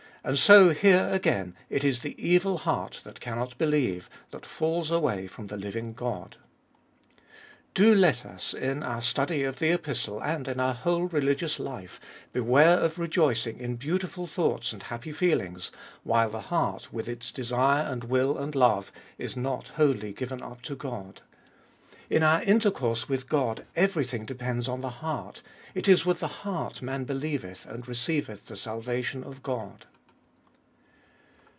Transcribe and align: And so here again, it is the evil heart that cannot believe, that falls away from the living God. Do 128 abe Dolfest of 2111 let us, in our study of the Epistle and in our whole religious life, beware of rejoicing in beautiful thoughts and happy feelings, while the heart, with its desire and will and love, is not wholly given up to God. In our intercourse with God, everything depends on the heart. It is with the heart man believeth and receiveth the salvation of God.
And 0.23 0.37
so 0.37 0.69
here 0.69 1.09
again, 1.11 1.55
it 1.67 1.83
is 1.83 2.01
the 2.01 2.13
evil 2.23 2.59
heart 2.59 3.01
that 3.05 3.19
cannot 3.19 3.57
believe, 3.57 4.07
that 4.29 4.45
falls 4.45 4.91
away 4.91 5.25
from 5.25 5.47
the 5.47 5.57
living 5.57 5.93
God. 5.93 6.37
Do 7.73 7.89
128 7.93 7.97
abe 7.97 7.97
Dolfest 7.97 7.97
of 7.97 7.97
2111 7.97 8.01
let 8.01 8.33
us, 8.35 8.53
in 8.53 8.83
our 8.83 9.01
study 9.01 9.43
of 9.43 9.57
the 9.57 9.71
Epistle 9.71 10.23
and 10.23 10.47
in 10.47 10.59
our 10.59 10.75
whole 10.75 11.07
religious 11.07 11.57
life, 11.57 11.99
beware 12.33 12.77
of 12.77 12.99
rejoicing 12.99 13.57
in 13.57 13.77
beautiful 13.77 14.27
thoughts 14.27 14.71
and 14.71 14.83
happy 14.83 15.11
feelings, 15.11 15.71
while 16.03 16.29
the 16.29 16.39
heart, 16.51 16.93
with 16.93 17.09
its 17.09 17.31
desire 17.31 17.81
and 17.91 18.03
will 18.03 18.37
and 18.37 18.53
love, 18.53 18.91
is 19.17 19.35
not 19.35 19.69
wholly 19.69 20.13
given 20.13 20.43
up 20.43 20.61
to 20.61 20.75
God. 20.75 21.23
In 22.11 22.21
our 22.21 22.43
intercourse 22.43 23.09
with 23.09 23.27
God, 23.27 23.65
everything 23.75 24.25
depends 24.27 24.67
on 24.67 24.81
the 24.81 24.91
heart. 25.01 25.41
It 25.73 25.87
is 25.89 26.05
with 26.05 26.19
the 26.19 26.27
heart 26.45 26.83
man 26.83 27.05
believeth 27.05 27.65
and 27.65 27.87
receiveth 27.87 28.45
the 28.45 28.55
salvation 28.55 29.23
of 29.23 29.41
God. 29.41 29.87